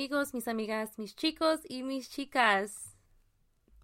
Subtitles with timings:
[0.00, 2.96] Amigos, mis amigas, mis chicos y mis chicas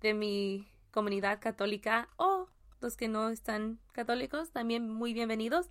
[0.01, 2.49] de mi comunidad católica o
[2.81, 5.69] los que no están católicos, también muy bienvenidos.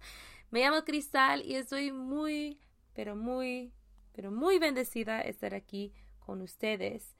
[0.52, 2.59] Me llamo Cristal y estoy muy,
[2.94, 3.73] pero muy,
[4.13, 7.16] pero muy bendecida estar aquí con ustedes.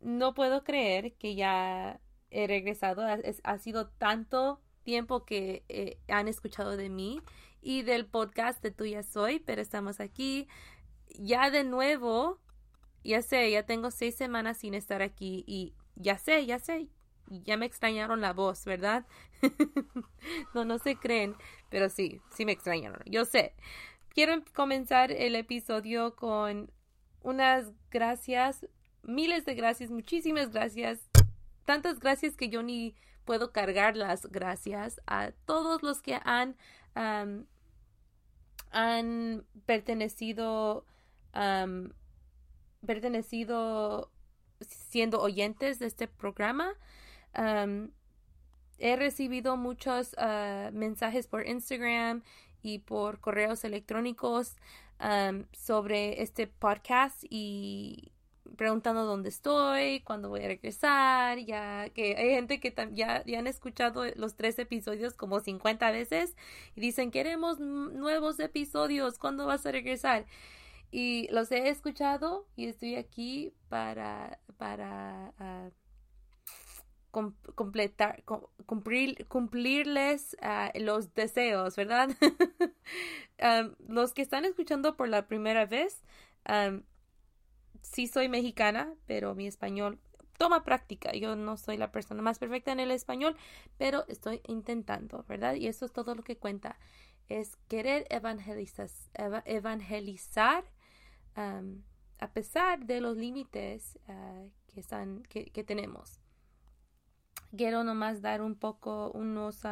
[0.00, 2.00] No puedo creer que ya
[2.32, 3.04] he regresado.
[3.44, 7.22] Ha, sido tanto tiempo que eh, han escuchado de mí
[7.62, 10.48] y del podcast de Tuya Soy, pero estamos aquí
[11.18, 12.40] ya de nuevo,
[13.04, 16.88] ya sé, ya tengo seis semanas sin estar aquí y ya sé, ya sé,
[17.30, 19.06] ya me extrañaron la voz, ¿verdad?
[20.54, 21.36] no, no se creen,
[21.68, 23.54] pero sí, sí me extrañaron, yo sé.
[24.10, 26.72] Quiero comenzar el episodio con
[27.20, 28.66] unas gracias,
[29.02, 31.08] miles de gracias, muchísimas gracias,
[31.64, 36.56] tantas gracias que yo ni puedo cargar las gracias a todos los que han,
[36.94, 37.46] han
[39.66, 40.86] pertenecido
[42.86, 44.10] pertenecido
[44.60, 46.74] siendo oyentes de este programa.
[48.78, 52.22] he recibido muchos ah, mensajes por Instagram
[52.62, 54.56] y por correos electrónicos
[55.52, 58.12] sobre este podcast y
[58.56, 63.46] preguntando dónde estoy, cuándo voy a regresar, ya que hay gente que ya, ya han
[63.46, 66.34] escuchado los tres episodios como 50 veces
[66.74, 70.26] y dicen queremos nuevos episodios, ¿cuándo vas a regresar?
[70.90, 75.70] Y los he escuchado y estoy aquí para, para ah,
[77.54, 78.22] completar,
[78.66, 82.10] cumplir, cumplirles ah, los deseos, ¿verdad?
[83.88, 86.02] los que están escuchando por la primera vez,
[87.82, 89.98] sí soy mexicana, pero mi español
[90.38, 91.12] toma práctica.
[91.12, 93.36] Yo no soy la persona más perfecta en el español,
[93.76, 95.54] pero estoy intentando, ¿verdad?
[95.54, 96.78] Y eso es todo lo que cuenta.
[97.28, 98.88] Es querer evangelizar,
[99.44, 100.64] evangelizar
[102.18, 106.20] a pesar de los límites ah, que, están, que, tenemos.
[107.56, 109.62] Quiero nomás dar un poco unos,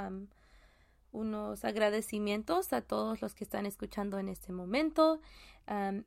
[1.13, 5.21] unos agradecimientos a todos los que están escuchando en este momento.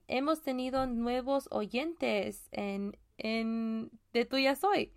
[0.07, 4.91] hemos tenido nuevos oyentes en, en de Tuya Soy.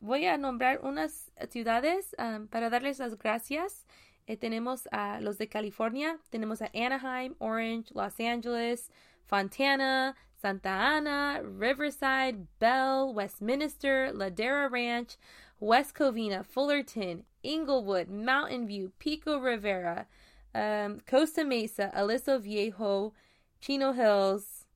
[0.00, 2.14] voy a nombrar unas ciudades
[2.50, 3.84] para darles las gracias.
[4.26, 8.90] Eh, tenemos a los de California, tenemos a Anaheim, Orange, Los Angeles,
[9.26, 15.16] Fontana, Santa Ana, Riverside, Bell, Westminster, Ladera Ranch,
[15.58, 20.06] West Covina, Fullerton, Inglewood, Mountain View, Pico Rivera,
[20.54, 23.14] um, Costa Mesa, Aliso Viejo,
[23.60, 24.66] Chino Hills.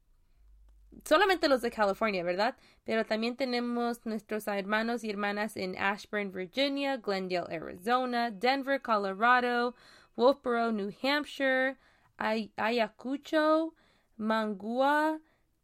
[1.04, 2.54] Solamente los de California, ¿verdad?
[2.86, 9.74] Pero también tenemos nuestros hermanos y hermanas en Ashburn, Virginia, Glendale, Arizona, Denver, Colorado,
[10.16, 11.76] Wolfboro, New Hampshire,
[12.18, 13.74] Ay Ayacucho,
[14.18, 15.20] Mangua,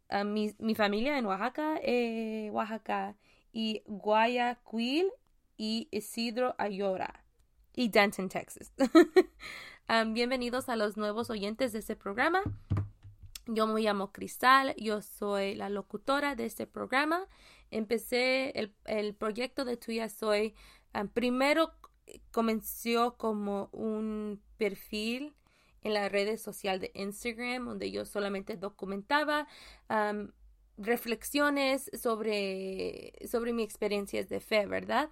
[0.09, 3.15] uh, mi, mi, familia en Oaxaca, eh, Oaxaca,
[3.51, 5.11] y Guayaquil
[5.57, 7.25] y Isidro Ayora
[7.73, 8.71] y Denton, Texas.
[9.89, 12.41] um, bienvenidos a los nuevos oyentes de este programa.
[13.47, 17.27] Yo me llamo Cristal, yo soy la locutora de este programa.
[17.71, 20.55] Empecé el, el proyecto de Tuya Soy.
[20.93, 21.73] Um, primero
[22.31, 25.35] comenzó como un perfil
[25.85, 29.47] en la red social de Instagram, donde yo solamente documentaba
[30.77, 35.09] reflexiones sobre, sobre mi experiencias de fe, ¿verdad?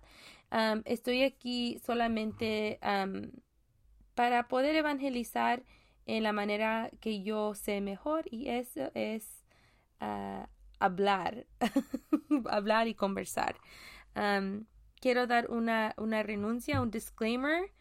[0.85, 2.79] estoy aquí solamente
[4.15, 5.63] para poder evangelizar
[6.05, 9.43] en la manera que yo sé mejor y eso es
[9.99, 11.45] ah, hablar,
[12.49, 13.57] hablar y conversar.
[14.99, 17.71] quiero dar una, una renuncia, un disclaimer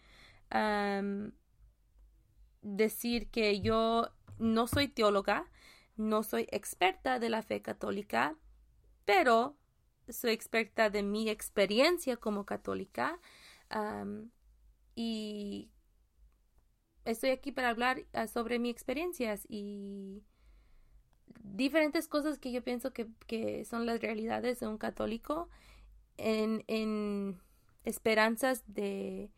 [2.63, 4.09] decir que yo
[4.39, 5.45] no soy teóloga,
[5.97, 8.37] no soy experta de la fe católica,
[9.05, 9.57] pero
[10.09, 13.19] soy experta de mi experiencia como católica
[14.95, 15.71] y
[17.05, 20.23] estoy aquí para hablar ah, sobre mis experiencias y
[21.43, 25.49] diferentes cosas que yo pienso que, son las realidades de un católico
[26.19, 27.41] en, en
[27.85, 29.31] esperanzas de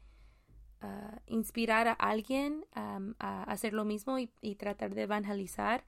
[1.27, 5.85] inspirar a alguien a hacer lo mismo y, tratar de evangelizar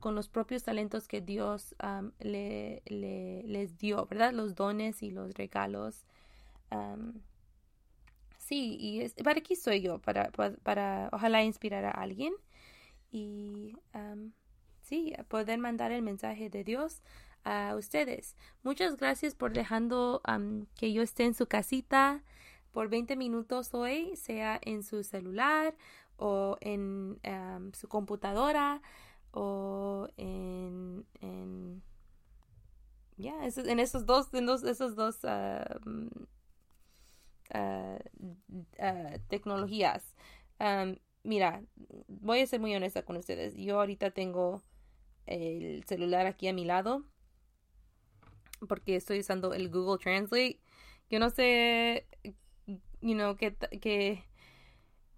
[0.00, 1.74] con los propios talentos que Dios
[2.18, 4.32] le, les dio, ¿verdad?
[4.32, 6.04] Los dones y los regalos.
[8.38, 10.30] sí, y es, para aquí soy yo, para,
[10.62, 12.32] para, ojalá inspirar a alguien
[13.10, 13.76] y
[14.82, 17.02] sí, poder mandar el mensaje de Dios
[17.44, 18.36] a ustedes.
[18.62, 20.22] Muchas gracias por dejando
[20.74, 22.22] que yo esté en su casita
[22.72, 25.74] por 20 minutos hoy, sea en su celular
[26.16, 28.82] o en em, su computadora
[29.32, 31.82] o en, en
[33.16, 36.06] ya, en esos dos, en dos, esos dos mm,
[37.52, 37.98] ah,
[38.78, 40.14] ah, tecnologías.
[41.24, 41.62] mira,
[42.08, 43.56] voy a ser muy honesta con ustedes.
[43.56, 44.62] Yo ahorita tengo
[45.26, 47.04] el celular aquí a mi lado
[48.66, 50.60] porque estoy usando el Google Translate.
[51.10, 52.06] Yo no sé,
[53.00, 54.24] you know, qué, qué,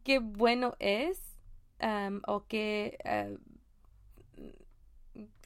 [0.04, 1.20] qué bueno es
[2.26, 2.98] o qué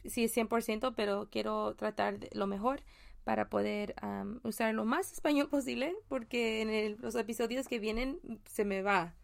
[0.04, 2.82] si es 100%, pero quiero tratar de lo mejor
[3.24, 3.94] para poder
[4.42, 9.14] usar lo más español posible, porque en los episodios que vienen se me va,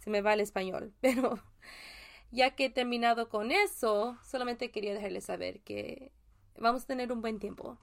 [0.00, 0.92] se me va el español.
[1.00, 1.38] Pero
[2.30, 6.12] ya que he terminado con eso, solamente quería dejarles saber que
[6.58, 7.78] vamos a tener un buen tiempo.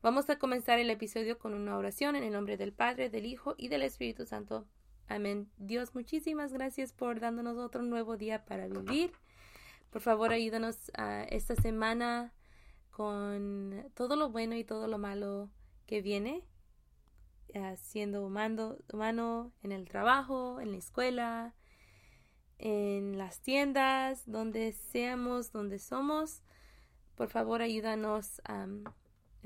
[0.00, 3.56] Vamos a comenzar el episodio con una oración en el nombre del Padre, del Hijo
[3.58, 4.64] y del Espíritu Santo.
[5.08, 5.50] Amén.
[5.56, 9.10] Dios, muchísimas gracias por dándonos otro nuevo día para vivir.
[9.90, 12.32] Por favor, ayúdanos a esta semana
[12.90, 15.50] con todo lo bueno y todo lo malo
[15.86, 16.44] que viene,
[17.74, 21.56] siendo humano, humano en el trabajo, en la escuela,
[22.58, 26.44] en las tiendas, donde seamos, donde somos.
[27.16, 28.68] Por favor, ayúdanos a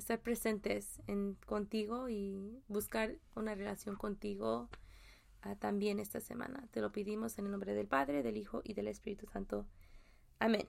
[0.02, 4.68] estar presentes en, contigo y buscar una relación contigo
[5.42, 6.68] ah, también esta semana.
[6.72, 9.66] Te lo pedimos en el nombre del Padre, del Hijo y del Espíritu Santo.
[10.40, 10.68] Amén.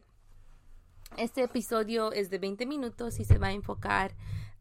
[1.17, 4.15] Este episodio es de 20 minutos y se va a enfocar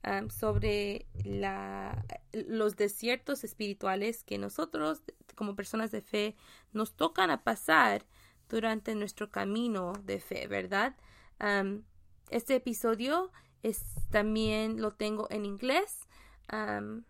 [0.07, 5.03] um, sobre la, los desiertos espirituales que nosotros,
[5.35, 6.35] como personas de fe,
[6.73, 8.07] nos tocan a pasar
[8.49, 10.97] durante nuestro camino de fe, ¿verdad?
[11.41, 11.83] Um,
[12.31, 13.31] este episodio
[13.63, 16.01] es también lo tengo en inglés,
[16.53, 17.05] um,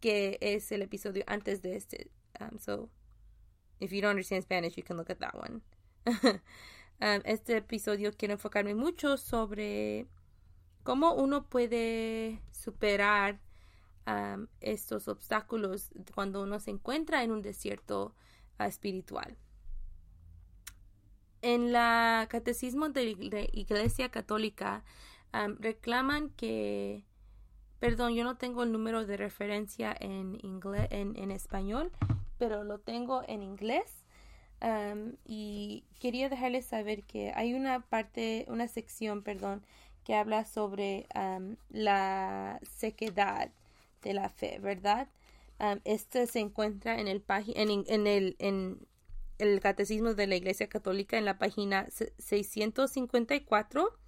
[0.00, 2.10] que es el episodio antes de este.
[2.58, 2.90] so,
[3.80, 5.62] if you don't understand Spanish, you can look at that one.
[7.24, 10.06] este episodio quiero enfocarme mucho sobre
[10.82, 13.40] cómo uno puede superar
[14.60, 18.14] estos obstáculos cuando uno se encuentra en un desierto
[18.56, 19.36] ah, espiritual.
[21.42, 24.84] En la Catecismo de la Iglesia Católica
[25.32, 27.04] reclaman que,
[27.78, 31.92] perdón, yo no tengo el número de referencia en, inglés, en español,
[32.38, 34.06] pero lo tengo en inglés
[35.24, 39.64] y quería dejarles saber que hay una parte, una sección, perdón,
[40.04, 41.06] que habla sobre
[41.68, 43.50] la sequedad
[44.02, 45.08] de la fe, ¿verdad?
[45.84, 48.86] este se encuentra en el, en, en, el, en
[49.38, 51.88] el Catecismo de la Iglesia Católica en la página
[52.18, 53.98] 654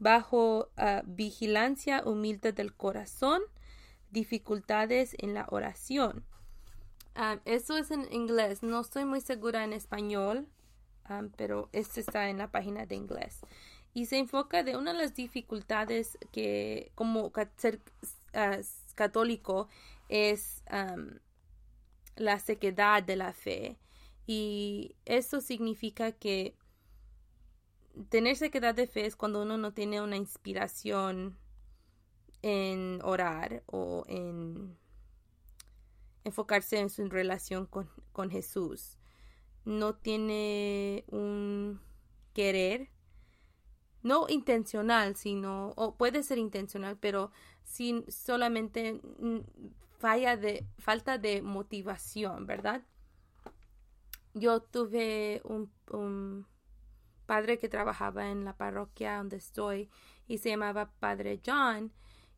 [0.00, 3.42] bajo ah, vigilancia humilde del corazón,
[4.10, 6.24] dificultades en la oración.
[7.16, 8.62] Um, eso es en inglés.
[8.62, 10.48] No estoy muy segura en español,
[11.08, 13.40] um, pero este está en la página de inglés.
[13.92, 17.80] Y se enfoca de una de las dificultades que como ser
[18.94, 19.68] católico
[20.08, 20.62] es
[22.14, 23.78] la sequedad de la fe.
[24.26, 26.54] Y eso significa que
[28.08, 31.36] tener sequedad de fe es cuando uno no tiene una inspiración
[32.42, 34.76] en orar o en
[36.24, 38.98] enfocarse en su relación con, Jesús.
[39.64, 41.80] No tiene un
[42.34, 42.90] querer,
[44.02, 47.30] no intencional, sino, o puede ser intencional, pero
[47.62, 49.00] sin solamente
[49.98, 52.82] falla de, falta de motivación, ¿verdad?
[54.34, 56.46] Yo tuve un
[57.30, 59.88] padre que trabajaba en la parroquia donde estoy
[60.26, 61.92] y se llamaba Padre John.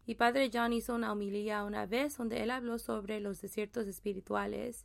[0.04, 4.84] Y Padre John hizo una homilía una vez donde él habló sobre los desiertos espirituales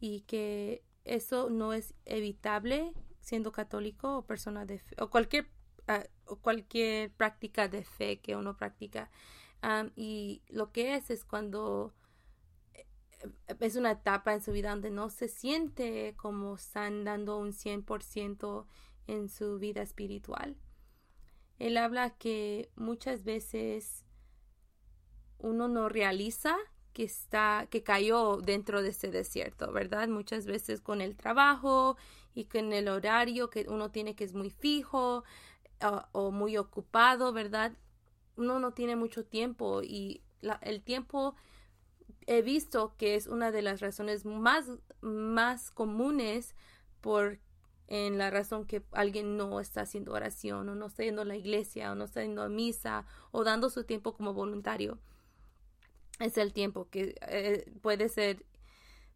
[0.00, 5.50] y que eso no es evitable siendo católico o persona de fe, o cualquier
[5.88, 9.10] ah, o cualquier práctica de fe que uno practica.
[9.94, 11.92] Y lo que es es cuando
[12.72, 12.86] eh,
[13.60, 18.66] es una etapa en su vida donde no se siente como están dando un 100%
[19.06, 20.56] en su vida espiritual.
[21.58, 24.04] Él habla que muchas veces
[25.38, 26.56] uno no realiza
[26.92, 30.08] que está, que cayó dentro de ese desierto, ¿verdad?
[30.08, 31.96] Muchas veces con el trabajo
[32.34, 35.24] y con el horario que uno tiene que es muy fijo
[36.12, 37.72] o muy ocupado, ¿verdad?
[38.36, 40.22] Uno no tiene mucho tiempo y
[40.62, 41.34] el tiempo
[42.26, 44.70] he visto que es una de las razones más,
[45.00, 46.54] más comunes
[47.00, 47.38] por
[47.88, 51.36] en la razón que alguien no está haciendo oración o no está yendo a la
[51.36, 54.98] iglesia o no está yendo a misa o dando su tiempo como voluntario
[56.20, 58.44] es el tiempo que eh, puede ser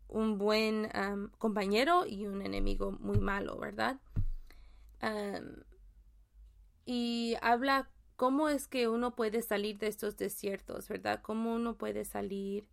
[0.08, 0.88] un buen
[1.36, 3.98] compañero y un enemigo muy malo, ¿verdad?
[6.84, 11.20] y habla cómo es que uno puede salir de estos desiertos, ¿verdad?
[11.22, 12.66] Cómo uno puede salir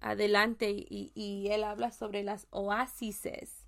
[0.00, 3.63] adelante y, y él habla sobre las oasis.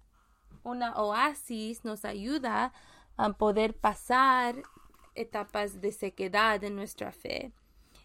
[0.66, 2.72] Una oasis nos ayuda
[3.16, 4.64] a poder pasar
[5.14, 7.52] etapas de sequedad en nuestra fe.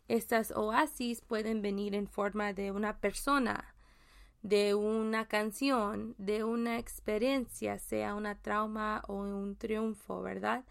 [0.08, 3.74] Estas oasis pueden venir en forma de una persona,
[4.44, 10.64] de una canción, de una experiencia, sea una trauma o un triunfo, ¿verdad?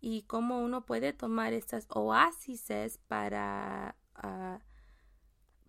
[0.00, 4.60] y cómo uno puede tomar estas oasis para ah,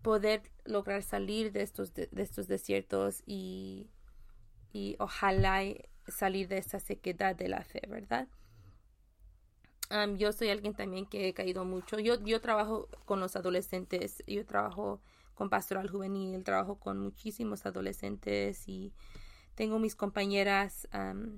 [0.02, 3.90] poder lograr salir de estos, de, estos desiertos y,
[4.74, 5.62] y ojalá
[6.08, 8.28] salir de esa sequedad de la fe, ¿verdad?
[10.16, 12.00] yo soy alguien también que he caído mucho.
[12.00, 15.00] Yo, yo trabajo con los adolescentes, yo trabajo
[15.34, 18.92] con pastoral juvenil, trabajo con muchísimos adolescentes y
[19.54, 20.88] tengo mis compañeras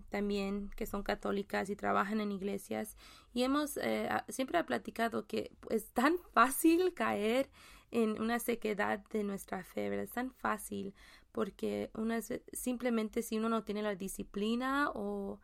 [0.09, 2.97] también que son católicas y trabajan en iglesias
[3.35, 7.51] y hemos eh, siempre platicado que es tan fácil caer
[7.97, 10.95] en una sequedad de nuestra fe, es tan fácil
[11.33, 12.21] porque una,
[12.53, 15.41] simplemente si uno no tiene la disciplina o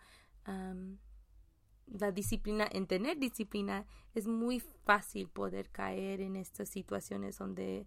[1.87, 7.87] la disciplina, en tener disciplina, es muy fácil poder caer en estas situaciones donde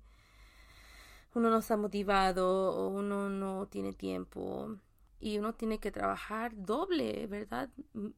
[1.35, 4.79] uno no está motivado o uno no tiene tiempo
[5.19, 7.69] y uno tiene que trabajar doble, ¿verdad?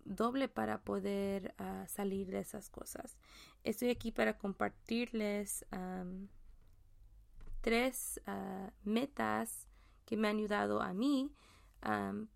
[0.05, 3.17] Doble para poder ah, salir de esas cosas.
[3.63, 5.65] Estoy aquí para compartirles
[7.67, 9.67] tres ah, metas
[10.05, 11.33] que me han ayudado a mí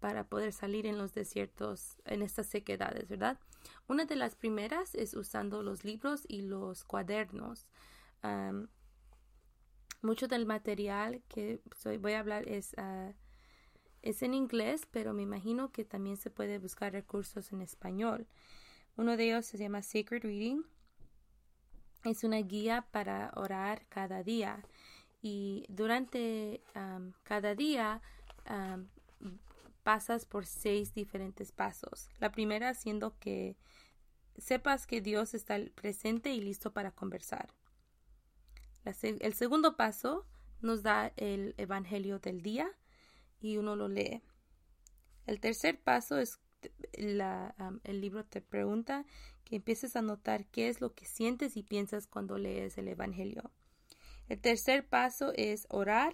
[0.01, 3.39] para poder salir en los desiertos, en estas sequedades, ¿verdad?
[3.87, 7.65] Una de las primeras es usando los libros y los cuadernos.
[10.01, 11.61] mucho del material que
[12.01, 13.13] voy a hablar es, ah,
[14.01, 18.27] es en inglés, pero me imagino que también se puede buscar recursos en español.
[18.97, 20.63] Uno de ellos se llama Sacred Reading.
[22.03, 24.61] Es una guía para orar cada día.
[25.21, 26.61] Y durante
[27.23, 28.01] cada día
[29.83, 32.09] pasas por seis diferentes pasos.
[32.19, 33.55] La primera siendo que
[34.37, 37.53] sepas que Dios está presente y listo para conversar.
[38.83, 40.25] el segundo paso
[40.61, 42.69] nos da el Evangelio del día
[43.39, 44.21] y uno lo lee.
[45.27, 46.39] El tercer paso es
[46.93, 49.05] el libro te pregunta
[49.43, 53.51] que empieces a notar qué es lo que sientes y piensas cuando lees el Evangelio.
[54.31, 56.13] El tercer paso es orar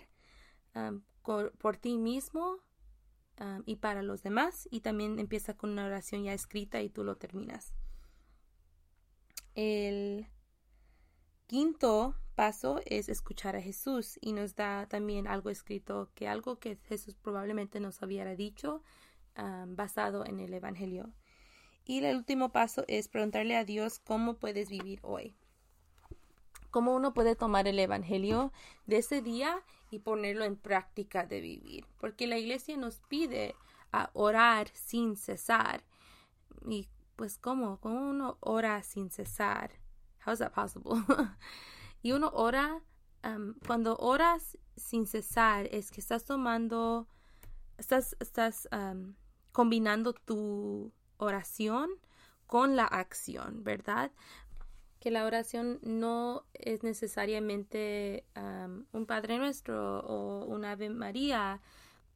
[1.22, 2.58] por ti mismo
[3.68, 7.18] y para los demás y también empieza con una oración ya escrita y tú lo
[7.18, 7.76] terminas.
[9.54, 10.26] El
[11.46, 16.78] quinto paso es escuchar a Jesús y nos da también algo escrito que algo que
[16.88, 18.82] Jesús probablemente nos hubiera dicho
[19.68, 21.14] basado en el Evangelio.
[21.86, 25.38] Y el último paso es preguntarle a Dios cómo puedes vivir hoy.
[26.72, 28.52] Cómo uno puede tomar el Evangelio
[28.86, 31.86] de ese día y ponerlo en práctica de vivir.
[32.00, 33.56] Porque la iglesia nos pide
[33.92, 35.84] a orar sin cesar.
[36.68, 37.80] Y pues, ¿cómo?
[37.80, 39.72] ¿Cómo uno ora sin cesar?
[40.26, 41.02] How is that possible?
[42.02, 42.82] y uno ora,
[43.24, 47.08] um, cuando oras sin cesar, es que estás tomando,
[47.78, 49.16] estás, estás um,
[49.52, 51.90] combinando tu oración
[52.46, 54.12] con la acción, ¿verdad?
[55.00, 58.26] Que la oración no es necesariamente
[58.92, 61.62] un Padre Nuestro o un Ave María,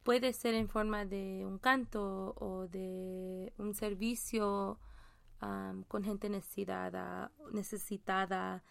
[0.02, 4.80] puede ser en forma de un canto o de un servicio
[5.88, 8.62] con gente necesitada, necesitada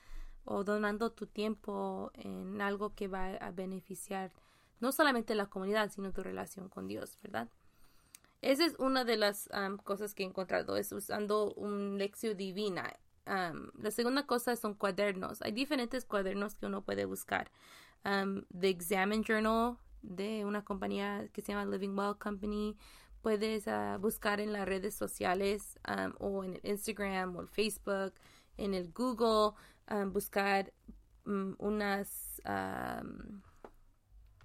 [0.43, 4.31] o donando tu tiempo en algo que va a beneficiar
[4.79, 7.49] no solamente la comunidad, sino tu relación con Dios, ¿verdad?
[8.41, 9.47] Esa es una de las
[9.83, 15.41] cosas que he encontrado, es usando un lección divina la segunda cosa son cuadernos.
[15.41, 17.51] Hay diferentes cuadernos que uno puede buscar.
[18.03, 22.77] the Examine Journal de una compañía que se llama Living Well Company.
[23.21, 25.79] Puedes ah, buscar en las redes sociales
[26.19, 28.13] o en el Instagram o el Facebook,
[28.57, 29.55] en el Google,
[30.07, 30.73] buscar
[31.25, 32.41] mm, unas,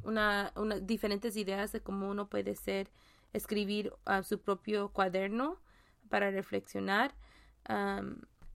[0.02, 0.52] una,
[0.82, 2.90] diferentes ideas de cómo uno puede ser,
[3.32, 3.92] escribir
[4.24, 5.58] su propio cuaderno
[6.08, 7.14] para reflexionar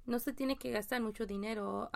[0.05, 1.89] no se tiene que gastar mucho dinero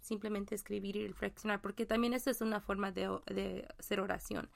[0.00, 4.48] simplemente escribir y reflexionar, porque también esa es una forma de, de, hacer oración.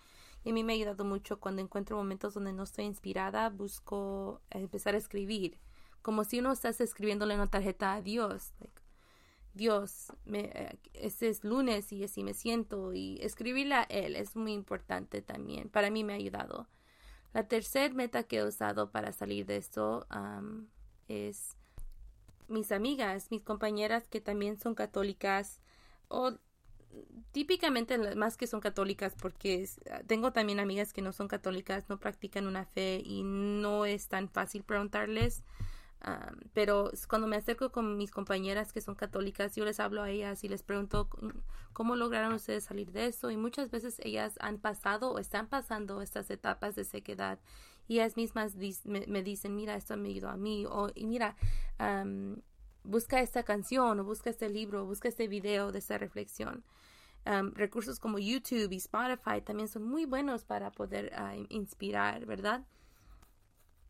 [0.44, 4.40] Y a mí me ha ayudado mucho cuando encuentro momentos donde no estoy inspirada, busco
[4.50, 5.58] empezar a escribir,
[6.02, 8.52] como si uno estás escribiéndole una tarjeta a Dios.
[9.54, 14.52] Dios, me, este es lunes y así me siento y escribirle a Él es muy
[14.52, 15.70] importante también.
[15.70, 16.68] Para mí me ha ayudado.
[17.32, 20.06] La tercera meta que he usado para salir de esto
[21.08, 21.55] es
[22.48, 25.60] mis amigas, mis compañeras que también son católicas
[26.08, 26.32] o
[27.32, 29.68] típicamente más que son católicas porque
[30.06, 34.28] tengo también amigas que no son católicas, no practican una fe y no es tan
[34.28, 35.44] fácil preguntarles.
[36.52, 40.44] pero cuando me acerco con mis compañeras que son católicas, yo les hablo a ellas
[40.44, 41.08] y les pregunto
[41.72, 43.30] cómo lograron ustedes salir de eso.
[43.30, 47.38] Y muchas veces ellas han pasado o están pasando estas etapas de sequedad
[47.88, 51.36] y ellas mismas me, dicen, mira, esto me ayudó a mí, o y mira,
[52.82, 56.64] busca esta canción, o busca este libro, o busca este video de esta reflexión.
[57.54, 62.64] recursos como YouTube y Spotify también son muy buenos para poder ah, inspirar, ¿verdad?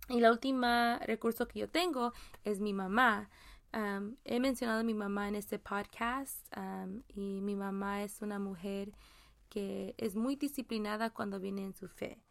[0.08, 2.12] Y la última recurso que yo tengo
[2.44, 3.28] es mi mamá.
[4.24, 6.46] he mencionado a mi mamá en este podcast
[7.08, 8.92] y mi mamá es una mujer
[9.48, 12.25] que es muy disciplinada cuando viene en su fe.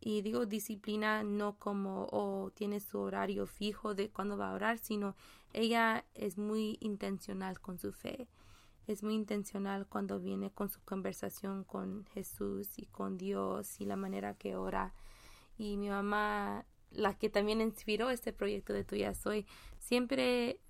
[0.00, 4.54] Y digo disciplina no como o oh, tiene su horario fijo de cuándo va a
[4.54, 5.16] orar, sino
[5.52, 8.28] ella es muy intencional con su fe.
[8.86, 13.96] Es muy intencional cuando viene con su conversación con Jesús y con Dios y la
[13.96, 14.94] manera que ora.
[15.58, 19.46] Y mi mamá, la que también inspiró este proyecto de Tuya Soy,
[19.78, 20.60] siempre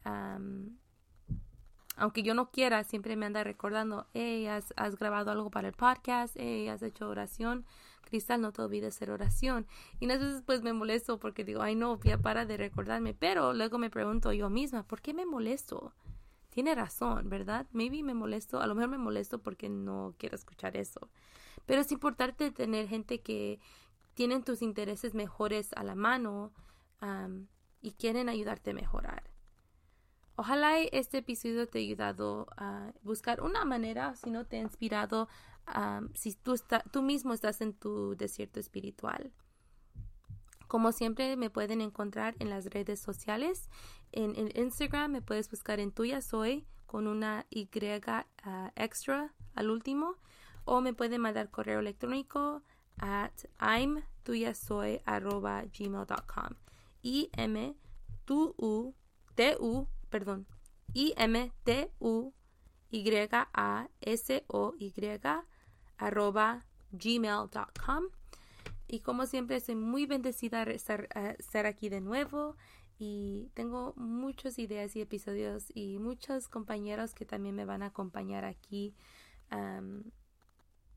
[1.96, 6.36] aunque yo no quiera, siempre me anda recordando, hey, has, grabado algo para el podcast,
[6.38, 7.64] hey, has hecho oración,
[8.06, 9.66] Cristal, no te olvides hacer oración.
[10.00, 13.52] Y unas veces pues me molesto porque digo, ay no, ya para de recordarme, pero
[13.52, 15.92] luego me pregunto yo misma, ¿por qué me molesto?
[16.50, 17.66] Tiene razón, ¿verdad?
[17.72, 21.10] Maybe me molesto, a lo mejor me molesto porque no quiero escuchar eso.
[21.66, 23.60] Pero es importante tener gente que
[24.14, 26.52] tienen tus intereses mejores a la mano
[27.82, 29.35] y quieren ayudarte a mejorar.
[30.36, 35.28] Ojalá este episodio te haya ayudado a buscar una manera, si no te ha inspirado,
[36.14, 36.54] si tú,
[36.90, 39.32] tú mismo estás en tu desierto espiritual.
[40.68, 43.70] Como siempre, me pueden encontrar en las redes sociales.
[44.12, 47.68] En, Instagram me puedes buscar en Tuya Soy con una Y
[48.42, 50.16] ah, extra al último.
[50.64, 52.62] O me pueden mandar correo electrónico
[52.98, 54.96] at I'm gmail.com.
[57.02, 57.76] I M
[58.26, 58.94] T U
[59.36, 60.46] T U perdón,
[60.92, 61.52] I-M-T-U-Y-A-S-O-Y
[65.98, 68.04] arroba gmail.com.
[68.88, 72.56] Y como siempre, estoy muy bendecida de estar, estar, aquí de nuevo.
[72.98, 78.44] Y tengo muchas ideas y episodios y muchos compañeros que también me van a acompañar
[78.44, 78.94] aquí.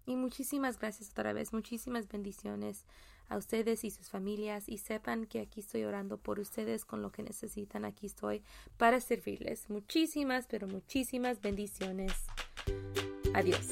[0.06, 2.86] y muchísimas gracias otra vez, muchísimas bendiciones
[3.30, 7.12] a ustedes y sus familias y sepan que aquí estoy orando por ustedes con lo
[7.12, 7.86] que necesitan.
[7.86, 8.44] Aquí estoy
[8.78, 9.70] para servirles.
[9.70, 12.12] Muchísimas, pero muchísimas bendiciones.
[13.34, 13.70] Adiós.